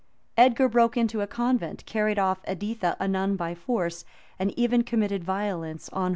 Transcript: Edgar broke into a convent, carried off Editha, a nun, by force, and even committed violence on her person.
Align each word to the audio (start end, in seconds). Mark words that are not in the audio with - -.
Edgar 0.35 0.67
broke 0.67 0.97
into 0.97 1.21
a 1.21 1.27
convent, 1.27 1.85
carried 1.85 2.17
off 2.17 2.39
Editha, 2.45 2.97
a 2.99 3.07
nun, 3.07 3.35
by 3.35 3.53
force, 3.53 4.03
and 4.39 4.49
even 4.57 4.81
committed 4.83 5.23
violence 5.23 5.89
on 5.89 5.95
her 6.01 6.01
person. 6.01 6.09